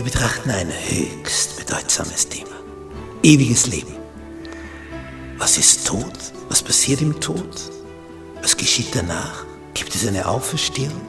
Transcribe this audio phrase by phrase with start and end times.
[0.00, 2.56] Wir betrachten ein höchst bedeutsames Thema.
[3.22, 3.94] Ewiges Leben.
[5.36, 6.18] Was ist Tod?
[6.48, 7.70] Was passiert im Tod?
[8.40, 9.44] Was geschieht danach?
[9.74, 11.02] Gibt es eine Auferstehung?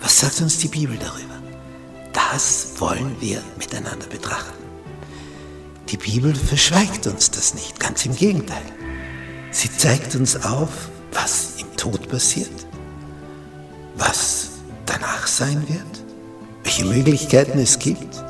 [0.00, 1.42] Was sagt uns die Bibel darüber?
[2.14, 4.64] Das wollen wir miteinander betrachten.
[5.90, 8.64] Die Bibel verschweigt uns das nicht, ganz im Gegenteil.
[9.50, 12.66] Sie zeigt uns auf, was im Tod passiert,
[13.94, 14.52] was
[14.86, 15.95] danach sein wird,
[16.76, 18.22] welche Möglichkeiten es gibt,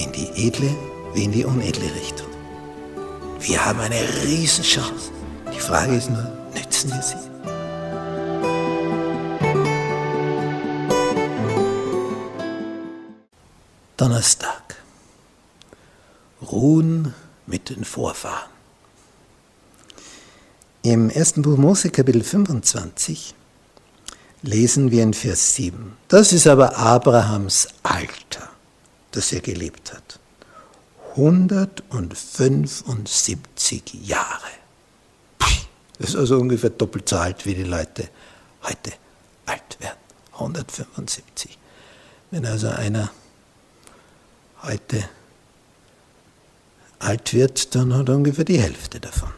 [0.00, 0.74] in die edle
[1.14, 2.26] wie in die unedle Richtung.
[3.38, 5.12] Wir haben eine Riesenchance.
[5.54, 7.14] Die Frage ist nur, nützen wir sie?
[13.96, 14.76] Donnerstag.
[16.42, 17.14] Ruhen
[17.46, 18.50] mit den Vorfahren.
[20.82, 23.34] Im ersten Buch Mose Kapitel 25
[24.42, 25.96] lesen wir in Vers 7.
[26.08, 28.50] Das ist aber Abrahams Alter,
[29.10, 30.20] das er gelebt hat.
[31.10, 34.50] 175 Jahre.
[35.98, 38.08] Das ist also ungefähr doppelt so alt, wie die Leute
[38.62, 38.92] heute
[39.46, 39.98] alt werden.
[40.32, 41.58] 175.
[42.30, 43.10] Wenn also einer
[44.62, 45.08] heute
[47.00, 49.30] alt wird, dann hat er ungefähr die Hälfte davon.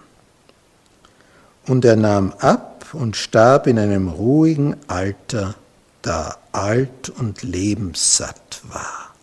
[1.66, 5.54] Und er nahm ab und starb in einem ruhigen Alter,
[6.02, 9.14] da alt und lebenssatt war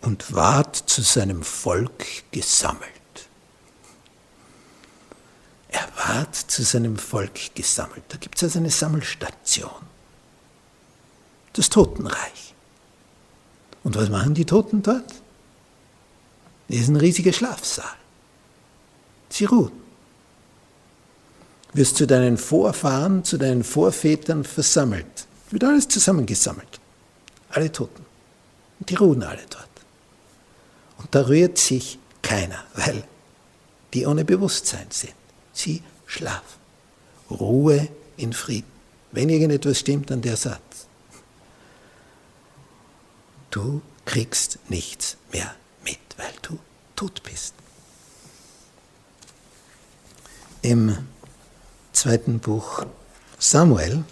[0.00, 2.90] und ward zu seinem Volk gesammelt.
[5.68, 8.02] Er ward zu seinem Volk gesammelt.
[8.08, 9.70] Da gibt es also eine Sammelstation.
[11.52, 12.54] Das Totenreich.
[13.84, 15.14] Und was machen die Toten dort?
[16.68, 17.96] Das ist ein riesiger Schlafsaal.
[19.28, 19.79] Sie ruhen
[21.72, 25.26] wirst zu deinen Vorfahren, zu deinen Vorvätern versammelt.
[25.50, 26.80] Wird alles zusammengesammelt.
[27.50, 28.04] Alle Toten.
[28.78, 29.68] Und die ruhen alle dort.
[30.98, 33.04] Und da rührt sich keiner, weil
[33.94, 35.14] die ohne Bewusstsein sind.
[35.52, 36.60] Sie schlafen.
[37.30, 38.70] Ruhe in Frieden.
[39.12, 40.86] Wenn irgendetwas stimmt, dann der Satz.
[43.50, 45.54] Du kriegst nichts mehr
[45.84, 46.58] mit, weil du
[46.94, 47.54] tot bist.
[50.62, 50.96] Im
[52.00, 52.86] zweiten Buch
[53.38, 54.04] Samuel.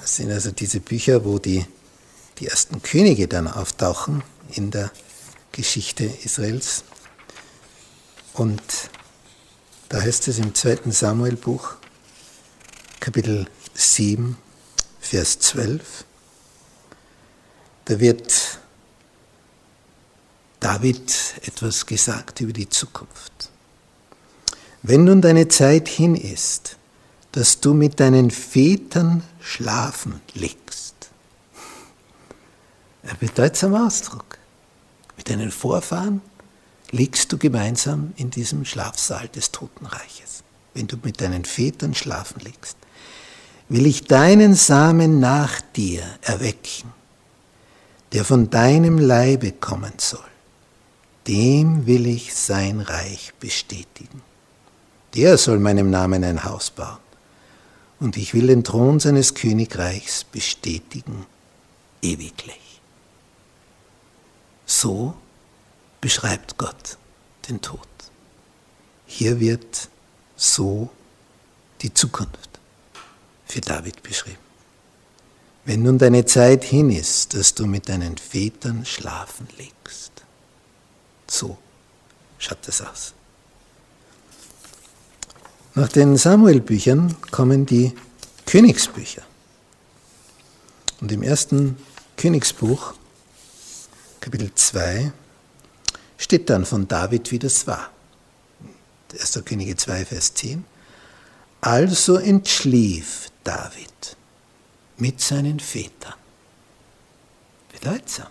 [0.00, 1.66] Das sind also diese Bücher, wo die,
[2.38, 4.90] die ersten Könige dann auftauchen in der
[5.52, 6.84] Geschichte Israels.
[8.32, 8.62] Und
[9.90, 11.74] da heißt es im zweiten Samuel-Buch,
[12.98, 14.38] Kapitel 7,
[15.02, 15.82] Vers 12,
[17.84, 18.58] da wird
[20.60, 21.12] David
[21.42, 23.47] etwas gesagt über die Zukunft.
[24.82, 26.76] Wenn nun deine Zeit hin ist,
[27.32, 30.94] dass du mit deinen Vätern schlafen legst.
[33.02, 34.38] Ein bedeutsamer Ausdruck.
[35.16, 36.20] Mit deinen Vorfahren
[36.90, 40.42] liegst du gemeinsam in diesem Schlafsaal des Totenreiches.
[40.74, 42.76] Wenn du mit deinen Vätern schlafen legst,
[43.68, 46.92] will ich deinen Samen nach dir erwecken,
[48.12, 50.20] der von deinem Leibe kommen soll.
[51.26, 54.22] Dem will ich sein Reich bestätigen.
[55.14, 56.98] Der soll meinem Namen ein Haus bauen.
[58.00, 61.26] Und ich will den Thron seines Königreichs bestätigen
[62.02, 62.80] ewiglich.
[64.66, 65.14] So
[66.00, 66.96] beschreibt Gott
[67.48, 67.80] den Tod.
[69.06, 69.88] Hier wird
[70.36, 70.90] so
[71.80, 72.60] die Zukunft
[73.46, 74.38] für David beschrieben.
[75.64, 80.12] Wenn nun deine Zeit hin ist, dass du mit deinen Vätern schlafen legst,
[81.26, 81.58] so
[82.38, 83.14] schaut das aus.
[85.78, 87.94] Nach den Samuel-Büchern kommen die
[88.46, 89.22] Königsbücher.
[91.00, 91.76] Und im ersten
[92.16, 92.94] Königsbuch,
[94.18, 95.12] Kapitel 2,
[96.16, 97.90] steht dann von David, wie das war.
[99.12, 99.40] 1.
[99.44, 100.64] Könige 2, Vers 10.
[101.60, 104.16] Also entschlief David
[104.96, 106.14] mit seinen Vätern.
[107.70, 108.26] Bedeutsam.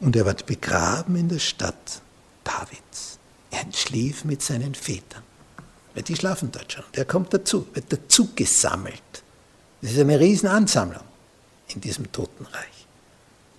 [0.00, 2.00] Und er wird begraben in der Stadt
[2.44, 3.18] Davids.
[3.50, 5.22] Er entschlief mit seinen Vätern.
[5.94, 6.84] Weil die schlafen dort schon.
[6.96, 9.02] Der kommt dazu, wird dazu gesammelt.
[9.80, 11.02] Das ist eine Riesenansammlung
[11.74, 12.86] in diesem Totenreich.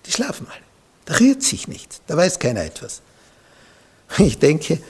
[0.04, 0.60] Die schlafen alle.
[1.06, 2.00] Da rührt sich nichts.
[2.06, 3.00] Da weiß keiner etwas.
[4.18, 4.80] Ich denke,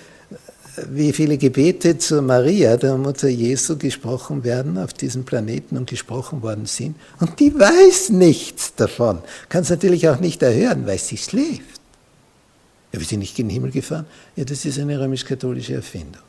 [0.88, 6.42] wie viele Gebete zur Maria, der Mutter Jesu, gesprochen werden auf diesem Planeten und gesprochen
[6.42, 6.96] worden sind.
[7.20, 9.22] Und die weiß nichts davon.
[9.48, 11.80] Kann es natürlich auch nicht erhören, weil sie schläft.
[12.92, 14.06] Ja, wir sind nicht in den Himmel gefahren.
[14.36, 16.22] Ja, das ist eine römisch-katholische Erfindung.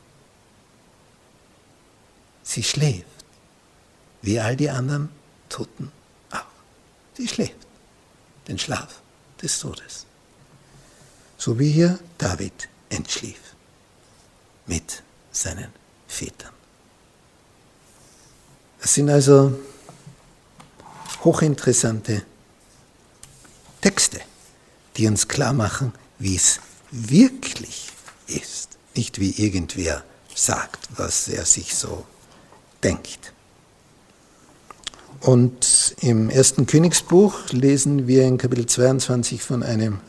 [2.47, 3.05] Sie schläft,
[4.21, 5.09] wie all die anderen
[5.49, 5.91] Toten
[6.31, 6.45] auch.
[7.15, 7.67] Sie schläft.
[8.47, 9.01] den Schlaf
[9.41, 10.05] des Todes.
[11.37, 13.39] So wie hier David entschlief
[14.65, 15.03] mit
[15.33, 15.73] seinen
[16.07, 16.53] Vätern.
[18.79, 19.59] Das sind also
[21.25, 22.23] hochinteressante
[23.81, 24.21] Texte,
[24.95, 26.61] die uns klar machen, wie es
[26.91, 27.89] wirklich
[28.27, 32.05] ist, nicht wie irgendwer sagt, was er sich so
[32.83, 33.33] denkt.
[35.21, 39.99] Und im ersten Königsbuch lesen wir in Kapitel 22 von einem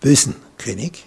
[0.00, 1.06] bösen König.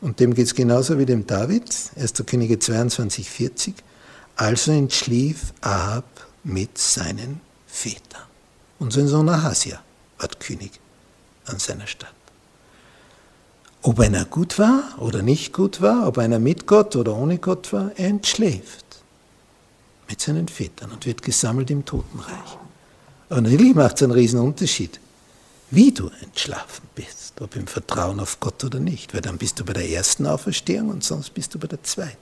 [0.00, 2.14] Und dem geht es genauso wie dem David, 1.
[2.26, 3.74] Könige 22, 40.
[4.36, 8.22] Also entschlief Ahab mit seinen Vätern.
[8.78, 9.82] Und sein Sohn Ahasia
[10.18, 10.72] ward König
[11.46, 12.14] an seiner Stadt.
[13.86, 17.70] Ob einer gut war oder nicht gut war, ob einer mit Gott oder ohne Gott
[17.74, 18.86] war, er entschläft
[20.08, 22.58] mit seinen Vätern und wird gesammelt im Totenreich.
[23.28, 24.98] Aber natürlich macht es einen riesen Unterschied,
[25.70, 29.66] wie du entschlafen bist, ob im Vertrauen auf Gott oder nicht, weil dann bist du
[29.66, 32.16] bei der ersten Auferstehung und sonst bist du bei der zweiten.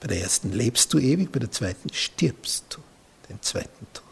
[0.00, 2.78] Bei der ersten lebst du ewig, bei der zweiten stirbst du
[3.28, 4.07] den zweiten Tod.